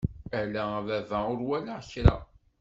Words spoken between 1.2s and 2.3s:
ur walaɣ kra!